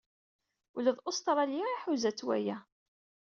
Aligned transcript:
Ula 0.77 0.91
d 0.97 0.99
Ustṛalya 1.09 1.65
iḥuza-tt 1.75 2.25
waya. 2.27 2.57